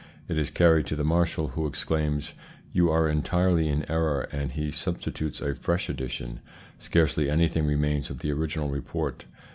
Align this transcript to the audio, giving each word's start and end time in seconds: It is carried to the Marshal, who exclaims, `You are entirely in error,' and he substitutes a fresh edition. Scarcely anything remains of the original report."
It 0.29 0.39
is 0.39 0.49
carried 0.49 0.87
to 0.87 0.95
the 0.95 1.03
Marshal, 1.03 1.49
who 1.49 1.67
exclaims, 1.67 2.33
`You 2.73 2.89
are 2.89 3.07
entirely 3.07 3.67
in 3.69 3.85
error,' 3.87 4.27
and 4.31 4.51
he 4.51 4.71
substitutes 4.71 5.41
a 5.43 5.53
fresh 5.53 5.89
edition. 5.89 6.39
Scarcely 6.79 7.29
anything 7.29 7.67
remains 7.67 8.09
of 8.09 8.17
the 8.17 8.31
original 8.31 8.69
report." 8.69 9.25